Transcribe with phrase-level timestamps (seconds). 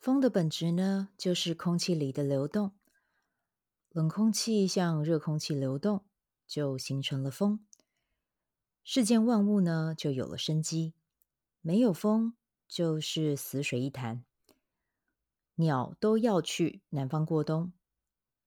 [0.00, 2.72] 风的本质呢，就是空气里的流动。
[3.90, 6.06] 冷空气向热空气流动，
[6.46, 7.66] 就形成了风。
[8.82, 10.94] 世间万物呢，就有了生机。
[11.60, 12.32] 没有风，
[12.66, 14.24] 就是死水一潭。
[15.56, 17.74] 鸟都要去南方过冬，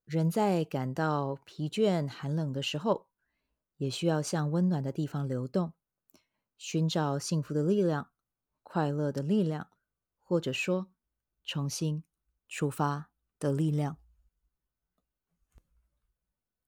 [0.05, 3.05] 人在感到疲倦、寒冷的时候，
[3.77, 5.73] 也需要向温暖的地方流动，
[6.57, 8.09] 寻找幸福的力量、
[8.63, 9.67] 快乐的力量，
[10.23, 10.87] 或者说
[11.43, 12.03] 重新
[12.47, 13.97] 出发的力量。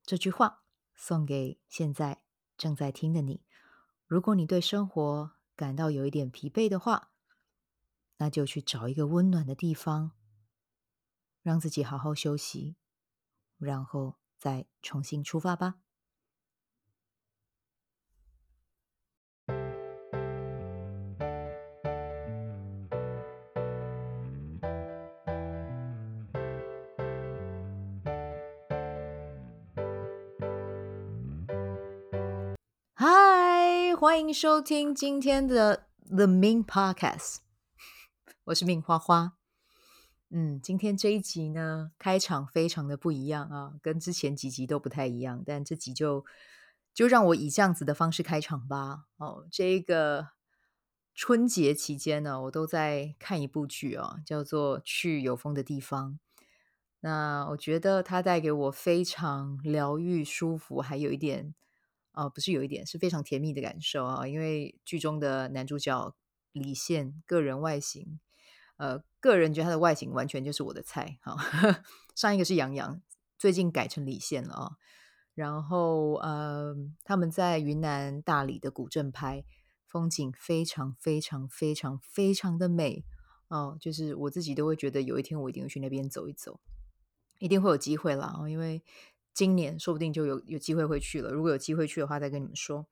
[0.03, 2.23] 这句话送给现在
[2.57, 3.43] 正在听的你。
[4.05, 7.11] 如果你对生活感到有一点疲惫的话，
[8.17, 10.11] 那就去找一个温暖的地方，
[11.41, 12.75] 让自己好好休息，
[13.57, 15.81] 然后再重新出发吧。
[34.28, 37.38] 迎收听今天的 The Min Podcast，
[38.45, 39.34] 我是 Min 花花。
[40.31, 45.44] 嗯，今天这一集呢，开场非常的不一样啊，跟之前几集都不太一样。
[45.46, 46.26] 但这集就
[46.92, 49.06] 就让我以这样子的方式开场吧。
[49.18, 50.30] 哦，这个
[51.14, 56.14] 春节期间呢，我都在看一部剧哦，叫做《去有风的地方》。
[57.02, 61.53] 那我觉得它带给我非常疗愈、舒服，还有一点。
[62.16, 66.16] 哦、不是有一点是非常甜蜜的感受啊，因为剧中的男主角
[66.53, 68.19] 李现个人外形，
[68.77, 71.35] 呃，个人觉得他的外形完全就是我的菜哈。
[72.16, 73.02] 上一个是杨洋，
[73.38, 74.72] 最近改成李现了啊。
[75.33, 79.44] 然后呃，他们在云南大理的古镇拍，
[79.85, 83.03] 风景非常非常非常非常的美
[83.50, 86.61] 哦、就是我自己都会觉得有一天我一定会去那边走一走，
[87.39, 88.81] 一定会有机会啦，因为。
[89.36, 91.30] 今年说不定就有有机会会去了。
[91.30, 92.88] 如果有机会去的话，再跟你们说。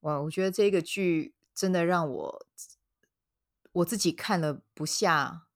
[0.00, 2.46] 哇，我觉得这个剧真的让我
[3.72, 5.46] 我自己看了不下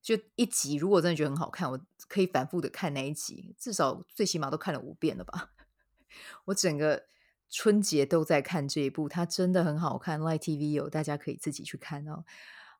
[0.00, 0.76] 就一集。
[0.76, 5.50] 如果真的觉得很好看，我可以反复的看那一集，至少最起码都看了五遍了吧。
[6.46, 7.04] 我整个
[7.50, 10.20] 春节都在看这一部，它真的很好看。
[10.20, 12.24] Line TV 有，大家可以自己去看哦。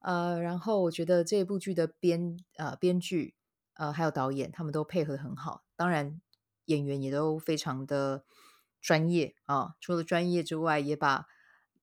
[0.01, 3.35] 呃，然后我觉得这部剧的编呃编剧
[3.75, 6.21] 呃还有导演他们都配合的很好，当然。
[6.69, 8.25] 演员也都非常的
[8.81, 11.27] 专业啊，除了专业之外，也把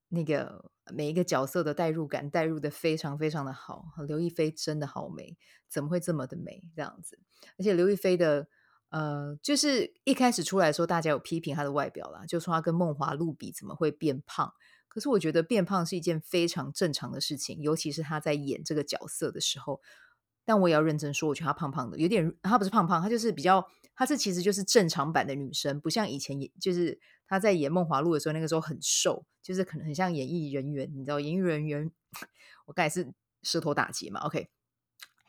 [0.10, 3.86] 那个每一个角色的代入感带入的非常非常的好。
[4.08, 5.38] 刘亦菲真的好美，
[5.68, 6.64] 怎么会这么的美？
[6.76, 7.20] 这样子，
[7.58, 8.48] 而且刘亦菲的
[8.90, 14.54] 呃，就是一开始出来的时候，大家有批评她的外表啦，就说她跟梦华录比怎么会变胖？
[14.88, 19.82] 可是我觉得变胖是一件非常正常的事情，尤其是她在演这个角色的时候。
[20.46, 23.68] 但我也要认真说，我觉得她胖胖的，有点她不是胖胖，她就是比较。
[23.98, 31.90] 她这其实就是正常版的女生，不像以前演，就是她在演《梦华录》的时候，那个时候很瘦，就是可能很像演艺人员，你知道，演艺人员，
[32.68, 34.50] 我刚才是舌头打结嘛，OK，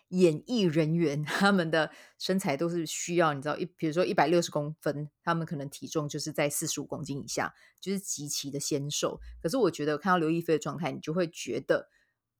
[0.09, 9.21] 演艺人员他们的身材都是需要，你知道，一比如说一百六十公分，他们可能体重就是在四十五公斤以下，就是极其的纤瘦。
[9.41, 11.89] 可是我觉得看到刘亦菲的状态，你就会觉得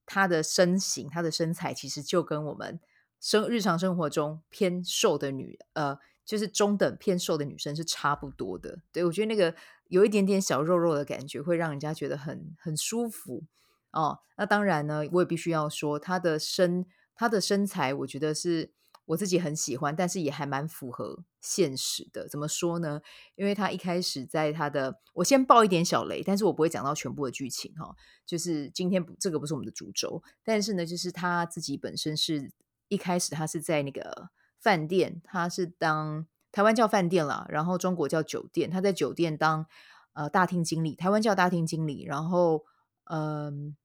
[0.07, 2.79] 她的身形、她的身材其实就跟我们
[3.19, 5.99] 生日常生活中偏瘦的女呃。
[6.27, 9.55] 就是中等偏瘦的女生是差不多的，对，我觉得那个
[9.87, 13.45] 有一点点小肉肉的感觉，会让人家觉得很很舒服
[13.91, 14.19] 哦。
[14.35, 16.85] 那当然呢，我也必须要说，她的身
[17.15, 18.73] 她的身材，我觉得是
[19.07, 22.29] 我自己很喜欢，但是也还蛮符合现实的。
[22.29, 23.01] 怎么说呢？
[23.35, 27.95] 因为他一开始在他的，我先爆一点小雷，但是我不会讲到全部的剧情哈、
[28.25, 32.51] 就是今天这个不是我们的主轴，但是呢，就是他自己本身是
[32.87, 34.29] 一开始他是在那个。
[34.59, 38.71] 饭店，他是当台湾叫饭店啦，然后中国叫酒店。
[38.71, 39.67] 他在酒店当
[40.13, 42.65] 呃大厅经理，台湾叫大厅经理，然后
[43.03, 43.77] 嗯、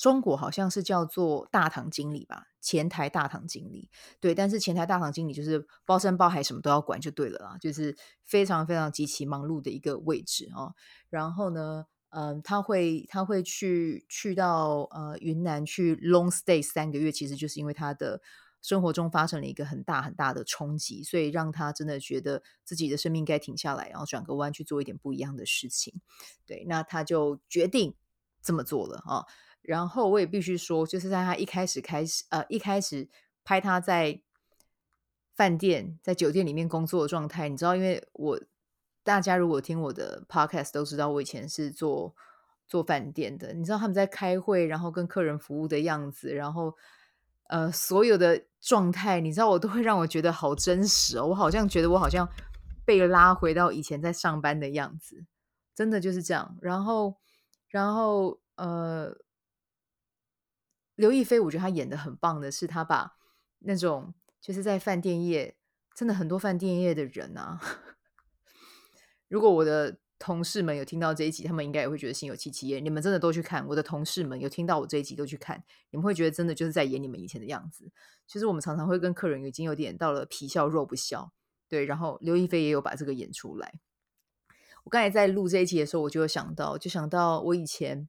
[0.00, 3.90] 中国好像是叫做大堂经理吧，前台大堂经理。
[4.18, 7.94] 对，但是前台大堂经理就是包山包海什么都要管就对了啦，就是
[8.24, 10.74] 非常非常极其忙碌的一个位置哦。
[11.10, 18.22] 然后呢，嗯、他会他会去去到呃云南去 long stay 三个月，其实就是因为他的。
[18.62, 26.02] 生活中发生了一个很大很大的冲击，所以让他真的觉得自己的生命该停下来，然后转个弯去做一点不一样的事情。
[26.44, 27.94] 对，那他就决定
[28.42, 29.24] 这么做了啊。
[29.62, 33.08] 然后我也必须说，就是在他一开始开始呃一开始
[33.44, 34.20] 拍他在
[35.34, 38.40] 饭店在酒店里面工作的状态，你知道，因为我
[39.02, 42.14] 大家如果听我的 podcast 都知道，我以前是做
[42.66, 46.74] 做饭店的，你知道他们在开会，然后跟客人服务的样子，然后。
[47.52, 51.26] 呃，所有的状态，你知道，我都会让我觉得好真实哦。
[51.26, 52.28] 我好像觉得我好像
[52.84, 55.24] 被拉回到以前在上班的样子，
[55.74, 56.56] 真的就是这样。
[56.62, 57.16] 然后，
[57.66, 59.12] 然后，呃，
[61.00, 63.16] 刘亦菲，我觉得她演的很棒的是，她把
[63.60, 65.56] 那种就是在饭店业，
[65.94, 67.58] 真的很多饭店业的人啊，
[69.26, 69.98] 如果我的。
[70.22, 72.84] 同事们有听到这一集，他们应该也会觉得心有戚戚焉。
[72.84, 77.90] 你们真的都去看，我的同事们有听到我这一集都去看，你们会觉得真的就是在演你们以前的样子。
[78.26, 81.32] 其实我们常常会跟客人已经有点到了皮笑肉不笑，
[81.70, 81.86] 对。
[81.86, 83.80] 然后刘亦菲也有把这个演出来。
[84.84, 88.06] 我刚才在录这一集的时候，我就有想到，就想到我以前。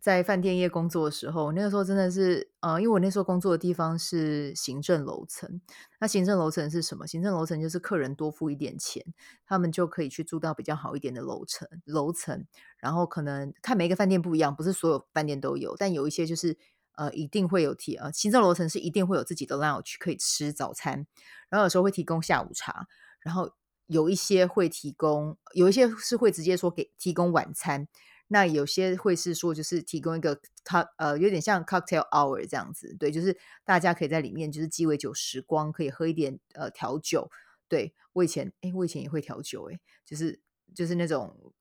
[0.00, 5.60] 在饭店业工作的时候，那个时候真的是，呃，因为我那时候工作的地方是行政楼层。
[6.00, 7.06] 那行政楼层是什么？
[7.06, 9.04] 行政楼层就是客人多付一点钱，
[9.44, 11.68] 他们就可以去住到比较好一点的楼层。
[11.84, 12.46] 楼层，
[12.78, 16.56] 然后可能看每一个饭店不一样，不是所有饭店都有，但有一些就是，
[16.96, 21.06] 呃，一定会有提，呃，行政楼层是一定会有自己的 lounge 可以吃早餐，
[21.50, 22.86] 然后有时候会提供下午茶，
[23.20, 23.50] 然后
[23.84, 27.86] 有一些会提供，有一些是会直接说给提供晚餐。
[28.32, 37.28] 那有些会是说，就是提供一个 c 呃，有点像 cocktail hour 这样子，对，就是大家可以在里面就是鸡尾酒时光，可以喝一点呃调酒。
[37.66, 40.40] 对，我以前，诶，我以前也会调酒，诶，就是
[40.76, 41.52] 就是那种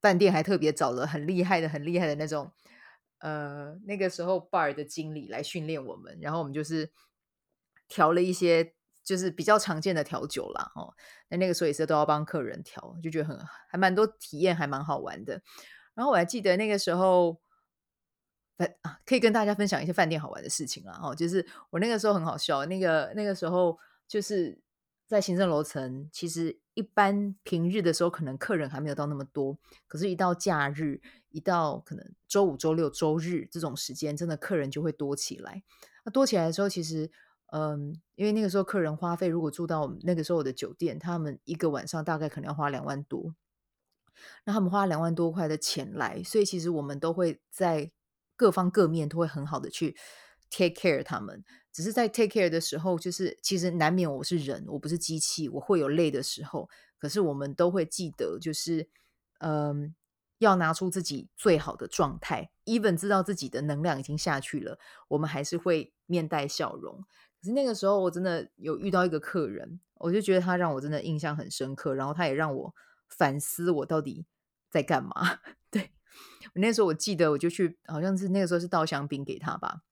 [0.00, 2.50] 饭店还特别找了很厉害的、很厉害的那种，
[3.18, 6.90] 呃，那个时候 bar 的经理来训练我们，然后我们就是
[7.88, 8.74] 调了一些
[9.04, 10.72] 就是比较常见的调酒啦。
[10.74, 10.94] 哦，
[11.28, 13.38] 那那个时候也是都要帮客人调，就觉得很
[13.68, 15.42] 还蛮多体验，还蛮好玩的。
[16.00, 17.38] 然后我还记得那个时候，
[18.56, 20.98] 啊，可以跟大家分享一些饭店好玩的事情啊。
[21.02, 24.58] 哦，就是我那个时候很好笑，那个那个时候就是
[25.06, 35.62] 在行政楼层，其实一般平日的时候可能客人还没有到那么多，可是，一到假日，一到可能周五、周六、周日这种时间，真的客人就会多起来。
[36.06, 37.10] 那多起来的时候，其实，
[37.52, 43.34] 嗯，因为那个时候客人花费，如果住到那个时候的酒店，他们一个晚上大概可能要花两万多。
[44.44, 47.90] 那他们花两万多块的钱来，所以其实我们都会在
[48.36, 49.96] 各方各面都会很好的去
[50.50, 51.44] take care 他们。
[51.72, 56.68] 只是在 take care 的时候，就是其实难免我是人，我不是机器，我会有累的时候。
[56.98, 58.88] 可是我们都会记得，就是
[59.38, 59.94] 嗯，
[60.38, 62.50] 要拿出自己最好的状态。
[62.64, 64.78] even 知道自己的能量已经下去了，
[65.08, 67.04] 我们还是会面带笑容。
[67.40, 72.74] 可是那个时候，我真的有遇到一个客人，我就觉得他让我真的印象很深刻，然后他也让我。
[73.10, 74.24] 反思我到底
[74.70, 75.12] 在干嘛？
[75.70, 75.92] 对，
[76.54, 79.82] 我那时候我记得，我就去，好像是那个时候是倒香槟给他吧，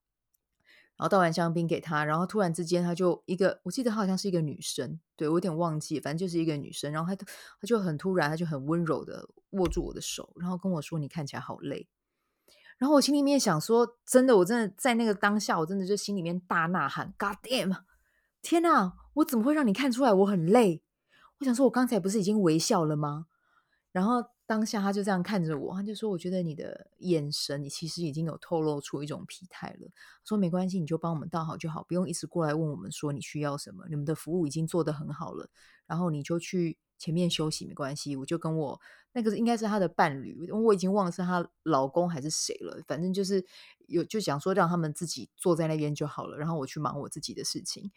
[0.96, 7.24] 然后倒完香槟给他，然后突然之间他就一个，我记得他好像是一个女生，对，我有点忘记，反正就是一个女生，然后他
[7.60, 11.88] 他就很突然，他就很温柔的握住我的手，然后跟我说：“你看起来好累。”
[12.78, 17.82] 然后我心里面想说：“真的，我真的在那个当下，我真的就心里面大呐喊：‘God damn！
[18.40, 20.82] 天哪，我怎么会让你看出来我很累？’”
[21.40, 23.26] 我想说，我刚才不是已经微笑了吗？
[23.92, 29.88] 然后当下他就这样看着我，他就说：“我觉得你的眼神，你其实已经有透露出一种疲态了。”
[30.24, 33.86] 说：“没关系，你就帮我们倒好就好，不用一直过来问我们说你需要什么。
[33.88, 35.48] 你们的服务已经做得很好了，
[35.86, 38.80] 然后你就去前面休息，没关系。”我就跟我
[39.12, 43.44] 那个应该是他的伴侣，我已经忘了是他老公还是谁了，反正就是
[43.86, 47.90] 有就想说让他们自己坐在那边就好了，然后我去忙我自己的事情。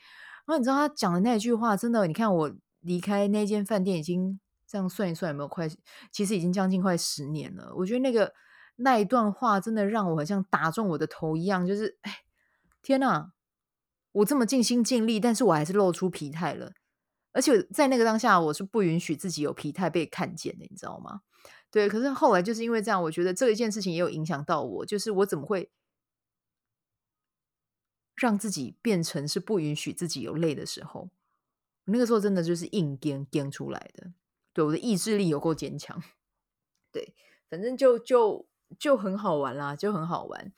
[0.46, 2.56] 然后你知道他讲的那句话，真的，你看我。
[2.82, 5.70] 离开那间饭店已经这样算一算有没有快，
[6.12, 7.74] 其实已经将近快十年了。
[7.78, 8.34] 我觉得那个
[8.76, 12.24] 那一段话真的让我好像打中我的头一样，就是哎，
[12.82, 13.32] 天哪！
[14.14, 16.74] 我这么尽心尽力，但是我还是露出疲态了。
[17.32, 21.22] 而且在那个当下，我是不允许自己有疲态被看见的，你知道吗？
[21.70, 25.72] 对，可是后来就是因为这样，我觉得这一件事情也有影响到我，就是我怎么会
[28.16, 31.10] 让自己变成是不允许自己有累的时候？
[31.86, 34.12] 那个时候真的就是硬撑撑出来的，
[34.54, 36.02] 对，我的意志力有够坚强，
[36.92, 37.16] 对，
[37.50, 38.48] 反正就就
[38.78, 40.54] 就很好玩啦，就很好玩，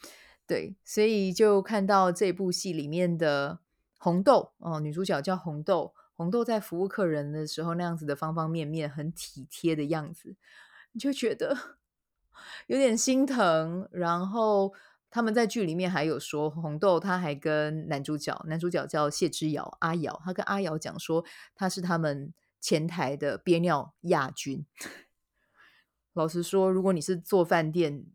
[0.46, 3.60] 对，所以就看到这部戏里面的
[3.98, 10.36] 红豆哦，女主角叫红豆，红豆在服务客人的时候那样子的方方面面很体贴的样子，
[10.92, 11.58] 你就觉得
[12.68, 14.74] 有点心疼，然后。
[15.13, 24.65] 他们在剧里面还有说，红豆他还跟男主角，男主角叫谢之遥，阿瑶，他跟阿瑶讲说他是他们前台的憋尿亚军。
[26.13, 28.08] 老实说，如果你是做饭店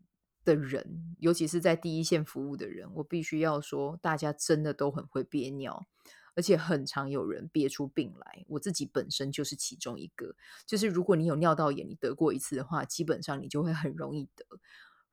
[0.43, 5.87] 的人，尤其是在第一线服务的人，我必须要说，大家真的都很会憋尿，
[6.35, 8.43] 而且很常有人憋出病来。
[8.49, 14.45] 我自己本身就是其中一个，就是如果你有尿道炎，你得过一次的话，基本上你就会很容易得。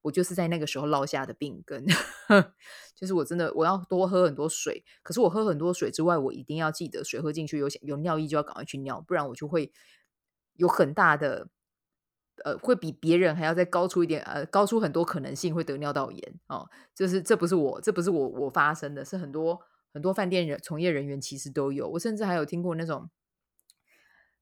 [0.07, 1.85] 我就是在那个时候落下的病根，
[2.95, 4.85] 就是我真的我要多喝很多水。
[5.03, 9.73] 可是我喝很多水之外，我一定要记得水喝进去有有尿意就要赶快去尿，不然我就会
[10.55, 11.49] 有很大的
[12.45, 16.71] 呃，会比别人还要再高出一点呃，高出很多可能性会得尿道炎哦。
[16.95, 19.61] 就是这不是我，这不是我我发生的，是很多
[19.93, 21.89] 很多饭店人从业人员其实都有。
[21.89, 23.11] 我甚至还有听过那种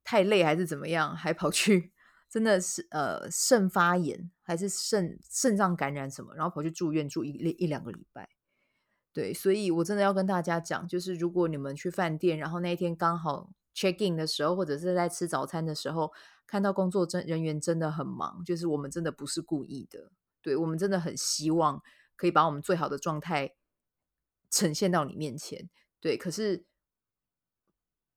[0.04, 1.93] 太累还是怎么样，还跑去。
[2.35, 8.29] 真的是呃肾发炎还是肾肾脏感染什么，然后跑去住院住一一两个礼拜。
[9.12, 16.12] 对，所以我真的要跟大家讲，就是如果你们去饭店，然后那一天刚好 check in 的时候，或者是在吃早餐的时候，
[16.45, 20.11] 看到工作真人员真的很忙，就是我们真的不是故意的。
[20.43, 21.81] 对，我们真的很希望
[22.17, 23.55] 可以把我们最好的状态
[24.50, 25.71] 呈现到你面前。
[26.00, 26.64] 对，可是。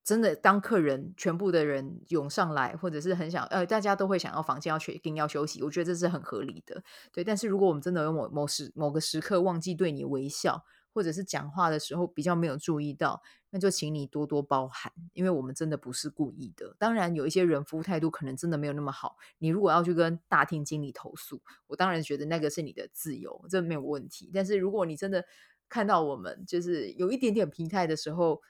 [0.07, 6.81] 真的，当客人全部的人涌上来，或者是很想呃，大家都会想要房间要 check in 要休息，我觉得这是很合理的。
[7.11, 16.73] 对，但是如果我们真的有某某时某个时刻忘记对你微笑，或者是讲话的时候比较没有注意到，那就请你多多包涵，因为我们真的不是故意的。
[16.79, 24.31] 当然，有一些人服务态度可能真的没有那么好，你如果要去跟大厅经理投诉，我当然觉得那个是你的自由，这没有问题。
[24.33, 25.25] 但是如果你真的
[25.67, 28.41] 看到我们就是有一点点疲态的时候，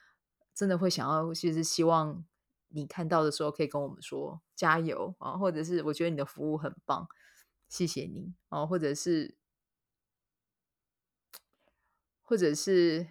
[0.57, 2.25] 真的会想要，其实希望
[2.69, 7.07] 你看到的时候可以跟我们说加油啊，或者是我觉得你的服务很棒，
[7.69, 9.37] 谢谢你啊，或者是
[12.23, 13.09] 或者是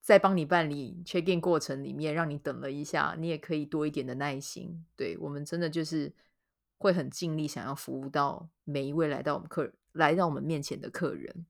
[0.00, 4.86] 在帮你办理 check in 过程里面让你等了一下，你也可以多一点的耐心。
[4.94, 6.14] 对，我们真的就是
[6.78, 11.46] 会很尽力想要服务到每一位来到我们客来到我们面前的客人。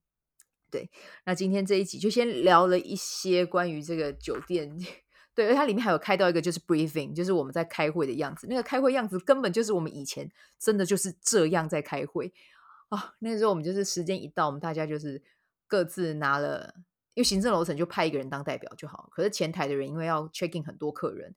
[0.70, 0.90] 对，
[1.24, 4.76] 那今天这一集就先聊了一些关于这个酒店，
[5.34, 8.46] 对，而它里面还有开到一个就是 briefing，就是我们在开会的样子。
[8.48, 12.32] 那个开会样子根本就是我们以前真的就是这样在开会
[12.88, 13.14] 啊、哦。
[13.20, 15.22] 那时候我们就是时间一到，我们大家就是
[15.66, 16.74] 各自拿了，
[17.14, 19.08] 因为行政楼层就派一个人当代表就好。
[19.12, 21.34] 可是前台的人因为要 check in 很多客人，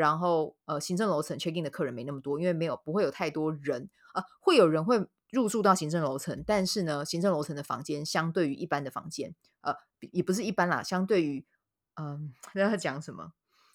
[0.00, 5.06] 然后呃行政楼层 check in 的客人没那么多，因为没有不会有太多人啊、呃，会有人会。
[5.32, 9.72] 入住到行政楼层，但是呢，行政楼层的房间相对于一般的房间，呃，
[10.10, 11.46] 也不是一般啦，相对于，
[11.94, 13.32] 嗯， 那他讲什么？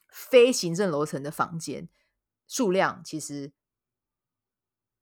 [0.10, 1.88] 非行政楼层的房间
[2.46, 3.54] 数量其实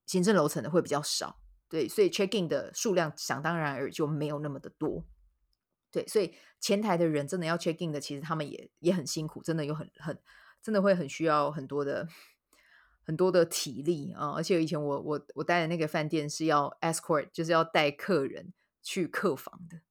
[0.05, 5.03] 行政楼层的会比较少，对，所以 check in 的数量想当然而就没有那么的多，
[5.89, 10.21] 对，所以前台的人真的要 check in 的，其实他们也也很辛苦，真的有很很
[10.63, 12.07] 真的会很需要很多的。
[13.05, 19.81] 很多的体力啊，而且以前我我我待的那个饭店是要 escort，就是要带客人去客房的，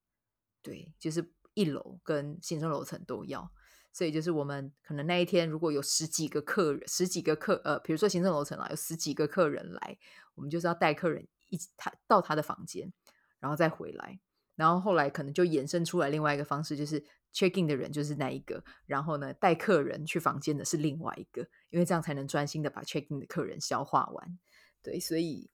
[0.62, 3.52] 对，就是一楼跟行政楼层都要，
[3.92, 9.98] 所以就是我们可能那一天如果有十几个客人，十几个客呃，比如说行政楼层啊，有十几个客人来，
[10.34, 12.90] 我们就是要带客人一他到他的房间，
[13.38, 14.18] 然后再回来，
[14.56, 21.48] 然后后来可能就衍生出来另外一个方式，就是 check in 的人就是那一个，然后呢带客人去房间的是另外一个。
[21.70, 24.38] 因为这样才能专心的把 check in 的客人消化完，
[24.82, 25.48] 对，所以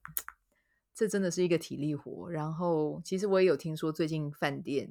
[0.92, 2.28] 这真的是一个体力活。
[2.28, 4.90] 然后，其实我也有听说，最近饭店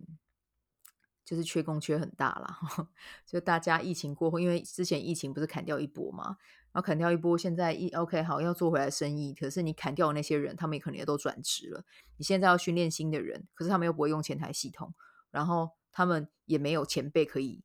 [1.26, 2.60] 就是缺工缺很大啦。
[3.28, 6.38] 就大家疫情过后，因为之前疫情不是砍掉一波嘛，
[6.72, 11.84] 然后砍掉一波，现在一 OK 好要做回来生意，可是你砍掉的那些人，他们也可能也都转职了。
[12.16, 14.94] 你现在要训练新的人，可是他们又不会用前台系统，
[15.30, 17.64] 然后他们也没有前辈可以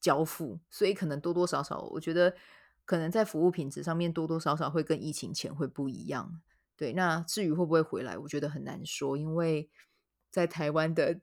[0.00, 2.34] 交付，所以可能多多少少，我觉得。
[2.86, 6.40] 可能在服务品质上面多多少少会跟疫情前会不一样，
[6.76, 6.92] 对。
[6.94, 9.70] 那至于会不会回来，我觉得很难说，因为
[10.28, 11.20] 在台湾的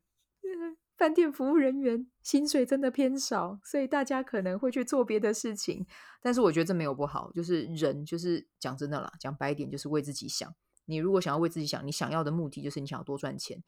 [0.95, 5.85] 饭店服务人员薪水真的偏少，所以大家可能会去做别的事情。
[6.21, 10.55] 但是我觉得这没有不好，就是人就是讲真的啦，讲白一点就是为自己想。
[10.85, 13.61] 你如果想要为自己想，你想要的目的就是你想要多赚钱，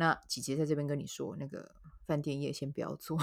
[0.00, 1.76] 那姐姐在这边跟你说那个。
[2.06, 3.16] 饭店业先不要做，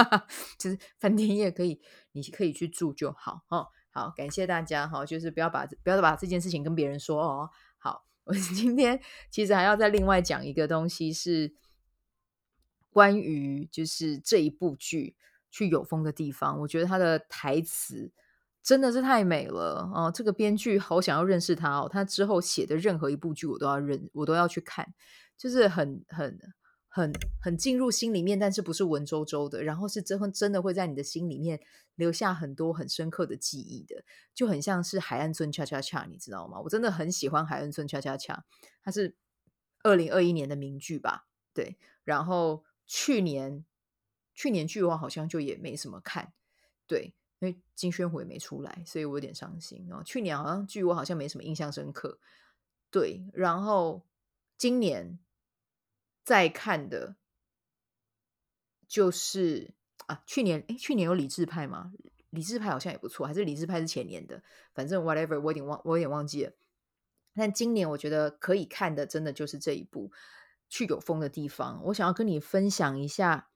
[0.58, 1.78] 就是饭店业可以，
[2.12, 3.66] 你可以去住就好哦。
[3.90, 7.50] 好，感谢大家哈，就是不要把不要把这件事情跟别人说哦。
[7.76, 8.98] 好，我 今天
[9.30, 11.54] 其实还要再另外讲一个东西，是
[12.88, 15.16] 关于就是这一部剧
[15.50, 16.60] 去有风的地方。
[16.60, 18.10] 我觉得他的台词
[18.62, 20.10] 真的是太美了哦。
[20.10, 24.94] 这个编剧好想要认识他哦，他之后写的任何一部剧我都要认，我都要去看，
[25.40, 26.38] 就是很很。
[26.92, 31.60] 很很进入心里面，但是不是文绉绉的，然后是真真的会在你的心里面
[31.94, 34.02] 留下很多很深刻的记忆的，
[34.34, 36.58] 就很像是海岸村恰恰恰，你知道吗？
[36.62, 38.44] 我真的很喜欢海岸村恰恰恰，
[38.82, 39.14] 它是
[39.84, 41.28] 二零二一年的名剧吧？
[41.54, 43.64] 对，然后去年
[44.34, 46.32] 去年剧我好像就也没什么看，
[46.88, 49.86] 对，因为金宣虎也没出来，所以我有点伤心。
[49.88, 52.18] 然后去年好像剧我好像没什么印象深刻，
[52.90, 54.04] 对，然后。
[54.58, 55.18] 今年
[56.22, 57.16] 再看的，
[58.86, 59.74] 就是
[60.06, 61.92] 啊，去年诶，去年有理智派吗？
[62.30, 66.52] 理智派好像也不错，还是理智派是前年的，反正 whatever，我有点忘，我有点忘记了。
[67.34, 70.08] 但今年我觉得可以看的，真的就是这一部
[70.68, 71.78] 《去有风的地方》。
[71.86, 73.48] 我想要跟你分享一下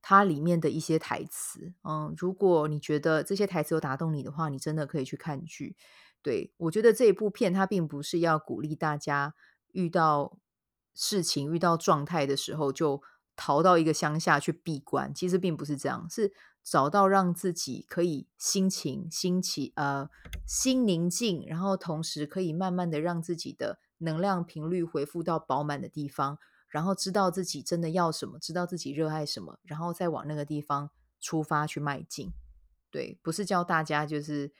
[0.00, 1.74] 它里面的一些台词。
[1.82, 5.76] 嗯，如果你觉得这些台词有打动你的话，你真的可以去看剧。
[6.22, 9.34] 对，我觉得这一部片，它并不是要鼓励大家
[9.72, 10.38] 遇到
[11.00, 13.02] 事情、遇到状态的时候就
[13.34, 15.14] 逃到一个乡下去闭关。
[15.14, 16.32] 其实并不是这样，是。
[16.62, 20.10] 找到让自己可以心情、心情呃
[20.46, 26.38] 心宁静，然后同时可以慢慢的让自己的能量频率恢复到饱满的地方，
[26.68, 32.30] 然后知道自己真的要什么，知道自己热爱什么，然后再往那个地方出发去迈进。
[32.90, 34.52] 对，不是叫大家就是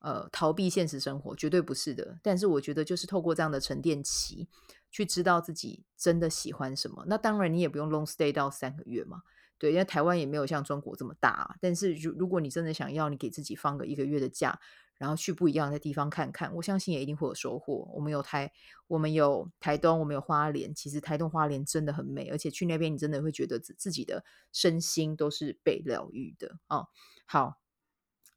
[0.00, 2.18] 呃逃避现实生活，绝对不是的。
[2.20, 4.48] 但是我觉得就是透过这样的沉淀期，
[4.94, 7.04] 去知道自己真的喜欢什么。
[7.08, 9.22] 那当然你也不用 long stay 到三个月嘛。
[9.58, 11.56] 对，因为台湾也没有像中国这么大啊。
[11.60, 14.60] 但是，如如果你真的想要，你给自己放个一个月的假，
[14.96, 17.90] 然后去不一样的地方看看，我相信也一定会有收获。
[17.92, 18.52] 我们有台，
[18.86, 20.72] 我们有台东，我们有花莲。
[20.72, 26.86] 其实台东花莲真的很美，而且去那边你真的会觉得自自己的身心都是被疗愈的哦。
[27.26, 27.58] 好，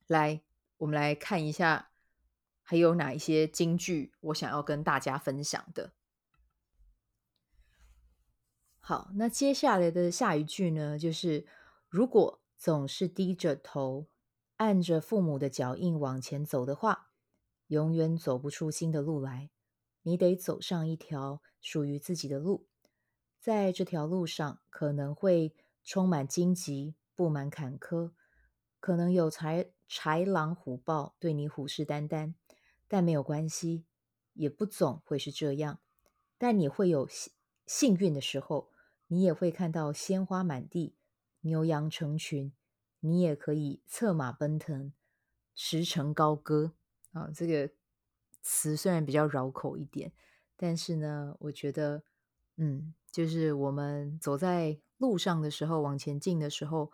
[0.07, 0.41] 来，
[0.77, 1.89] 我们来看一下
[2.63, 5.93] 还有哪一些金句我想要跟大家分享的。
[8.89, 11.45] 好，那接下来的下一句呢，就是
[11.89, 14.07] 如果总是低着头，
[14.55, 17.09] 按着父母的脚印往前走的话，
[17.67, 19.49] 永远走不出新的路来。
[20.03, 22.65] 你得走上一条属于自己的路，
[23.41, 25.53] 在这条路上可能会
[25.83, 28.11] 充满荆棘，布满坎坷，
[28.79, 32.35] 可能有豺豺狼虎豹对你虎视眈眈，
[32.87, 33.83] 但没有关系，
[34.31, 35.81] 也不总会是这样。
[36.37, 37.33] 但你会有幸
[37.65, 38.69] 幸运的时候。
[39.07, 40.95] 你也会看到鲜花满地，
[41.41, 42.51] 牛羊成群，
[42.99, 44.91] 你也可以策马奔腾，
[45.55, 46.73] 驰骋高歌
[47.13, 47.29] 啊！
[47.33, 47.73] 这个
[48.41, 50.11] 词虽然比较绕口一点，
[50.55, 52.03] 但是呢，我觉得，
[52.57, 56.91] 嗯，就是我们走在路上的时候，往前进的时候，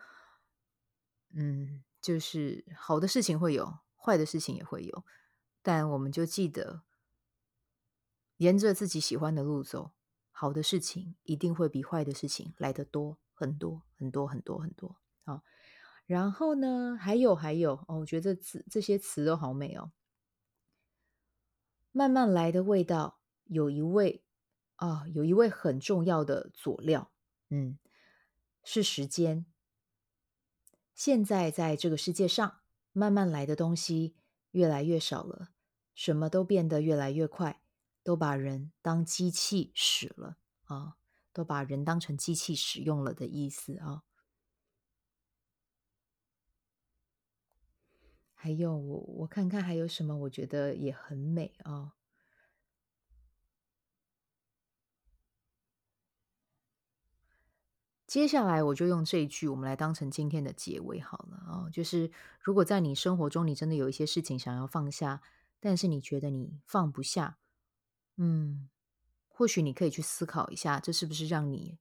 [1.32, 5.04] 嗯，就是好的事情会有，坏的事情也会有，
[5.62, 6.84] 但我们就记得，
[8.38, 9.92] 沿着自己喜欢的路走。
[10.36, 14.98] 好的事情一定会比坏的事情来得多很多很多很多很多。
[15.24, 15.44] 好，
[16.06, 19.94] 然后呢，还有还有哦，我觉得这词这些词都好美哦。
[21.92, 24.24] 慢慢来的味道，有一味
[24.76, 27.12] 啊，有一味很重要的佐料，
[27.50, 27.78] 嗯，
[28.64, 29.46] 是时间。
[30.94, 32.60] 现在在这个世界上，
[32.92, 34.16] 慢慢来的东西
[34.52, 35.50] 越来越少了，
[35.96, 37.63] 什么都变得越来越快。
[38.04, 40.98] 都把人当机器使了啊！
[41.32, 44.04] 都把人当成机器使用了的意思啊！
[48.36, 51.94] 还有我我看看还有什么，我觉得也很美啊！
[58.06, 61.70] 接下来我就用这一句，我们来当成今天的结尾好了啊！
[61.72, 62.12] 就是
[62.42, 65.24] 如果在你生活中，你真的有一些事情想要放下，
[65.60, 67.40] 但是你觉得你放不下。
[68.18, 68.70] 嗯，
[69.28, 71.80] 或许你可以去思考一下，这是不是让你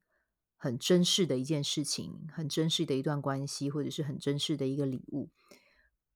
[0.57, 5.31] 很珍视的一件事情，很珍视的一段关系，或者是很珍视的一个礼物。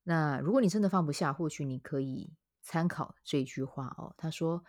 [0.04, 4.14] 那如果你真的放不下，或许你可以参考这句话哦。
[4.16, 4.64] 他说：“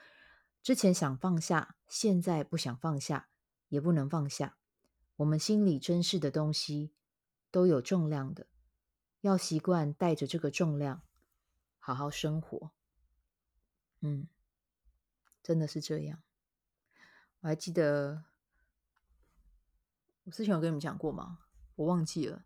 [0.62, 3.30] 之前想放下，现在不想放下，
[3.70, 4.58] 也不能放下。
[5.18, 6.92] 我们心里珍视的东西
[7.52, 8.48] 都有重量的，
[9.22, 11.04] 要习惯带着这个重量，
[11.80, 12.72] 好好生活。”
[14.02, 14.28] 嗯。
[15.48, 16.22] 真的是这样，
[17.40, 18.26] 我还记得
[20.26, 21.40] 我之前有跟你们讲过吗？
[21.76, 22.44] 我忘记了，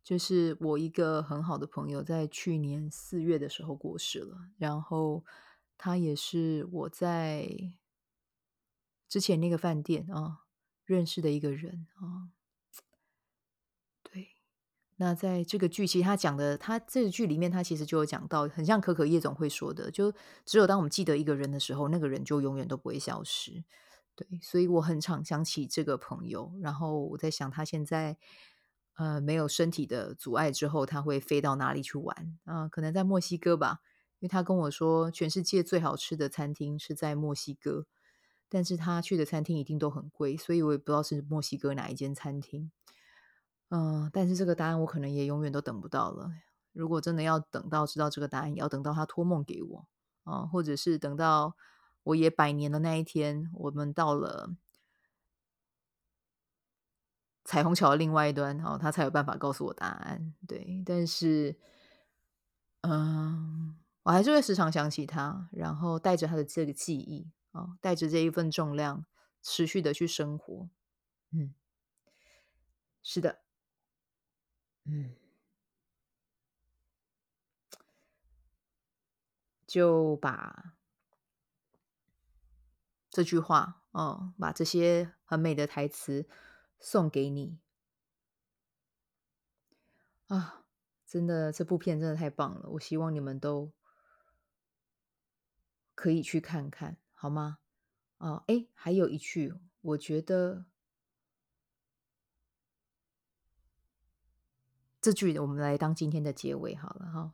[0.00, 4.48] 就是我一个很好的朋友，在去年四月的时候过世了。
[4.58, 5.24] 然后
[5.76, 7.50] 他也是我在
[9.08, 10.44] 之前那个饭店啊
[10.84, 12.30] 认识的一个人啊。
[14.98, 20.12] 那在这个剧，其实他讲的，他这个剧里面，他其实就有讲到，很像可可夜总会说的，就
[20.46, 23.62] 只有当我们记得一个人的时候，那个人就永远都不会消失。
[24.14, 28.16] 对，所以我很常想起这个朋友，然后我在想，他现在
[28.94, 32.66] 呃没有身体的阻碍之后，他会飞到哪里去玩啊？
[32.66, 33.80] 可能在墨西哥吧，
[34.20, 37.84] 因为他跟我说，全世界最好吃的餐厅是在墨西哥，
[38.48, 42.70] 但是他去的餐厅一定都很贵，所以我也不知道是墨西哥哪一间餐厅。
[43.68, 46.30] 嗯、但是这个答案我可能也永远都等不到了。
[46.72, 49.88] 如果真的要等到知道这个答案，也要等到他托梦给我
[50.24, 51.56] 啊、或者是等到
[52.02, 54.56] 我也百年的那一天，我们到了
[57.44, 60.34] 彩虹桥的另外一端，哦，他才有办法告诉我答案。
[60.48, 61.56] 对，但是，
[62.80, 69.06] 嗯，我还是会时常想起他，然后带着他的这个记忆，哦，带着这一份重量，
[69.42, 70.68] 持续的去生活。
[71.30, 71.54] 嗯，
[73.00, 73.38] 是的，
[74.86, 75.14] 嗯。
[79.66, 80.74] 就把
[83.10, 86.28] 这句话，哦，把这些很美的台词
[86.78, 87.58] 送给你
[90.28, 90.64] 啊！
[91.04, 93.72] 真的，这部片真的太棒了，我希望你们都
[95.94, 97.58] 可以去看看，好吗？
[98.18, 100.66] 哦，哎，还有一句，我觉得
[105.06, 107.32] 这句我们来当今天的结尾好了，哈。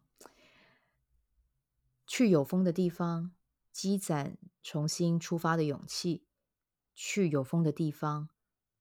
[2.07, 3.33] 去有风的地方，
[3.71, 6.27] 积攒重新出发的勇气。
[6.95, 8.29] 去有风的地方，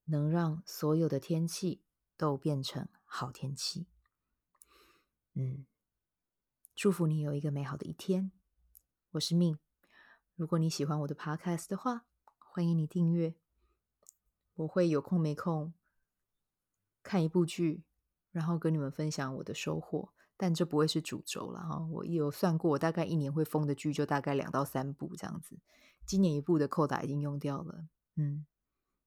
[0.04, 1.82] 能让所有的天气
[2.18, 3.88] 都变成好天气。
[5.36, 5.66] 嗯，
[6.76, 8.34] 祝福你有一个美好的一天。
[9.12, 9.58] 我是命
[10.36, 12.06] 如果你喜欢我的 Podcast 的话，
[12.38, 13.36] 欢迎你订阅。
[14.56, 15.74] 我会有空没空
[17.02, 17.86] 看一部剧，
[18.32, 20.10] 然后跟你们分享我的收获。
[20.38, 25.60] 但这不会是主轴了哈，我有算过，我大概一年会封的剧就大概两到三部这样子。
[26.04, 28.48] 今年一部的扣打已经用掉了，嗯，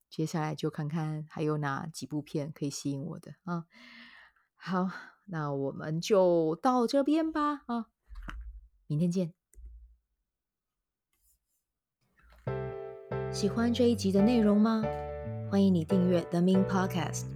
[0.08, 3.64] 接下来就看看还有哪几部片可以吸引我的啊。
[4.54, 4.88] 好，
[5.24, 7.86] 那我们就到这边吧啊，
[8.86, 9.34] 明天见。
[13.32, 14.84] 喜欢这一集的内容吗？
[15.50, 17.33] 欢迎你订阅 The Min Podcast，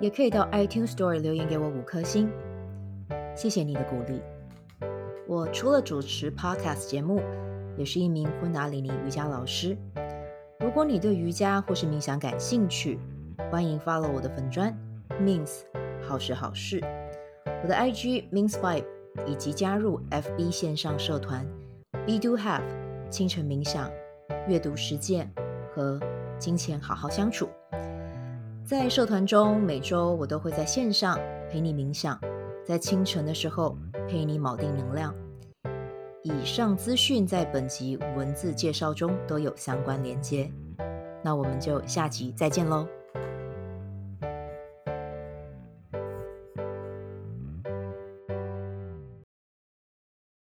[0.00, 2.30] 也可以到 iTunes Store 留言给我五颗星。
[3.36, 4.22] 谢谢你的鼓励。
[5.26, 7.20] 我除了主持 Podcast 节目，
[7.76, 9.76] 也是一名昆达里尼瑜伽老师。
[10.58, 12.98] 如果你对瑜伽或是冥想感兴趣，
[13.50, 14.76] 欢迎 follow 我的粉专
[15.20, 15.60] Mins
[16.02, 16.80] 好时好事，
[17.62, 18.84] 我的 IG Mins Vibe，
[19.26, 21.46] 以及加入 FB 线上社团
[22.06, 22.62] Be Do Have
[23.10, 23.90] 清晨冥想、
[24.48, 25.30] 阅读实践
[25.74, 26.00] 和
[26.38, 27.48] 金钱好好相处。
[28.70, 31.18] 在社团中，每周我都会在线上
[31.50, 32.16] 陪你冥想。
[32.64, 33.76] 在清晨的时候
[34.08, 35.12] 陪你锚定能量。
[36.22, 40.48] 以上资讯在本集文字介绍中都有相关连接。
[41.20, 42.86] 那我们就下集再见喽。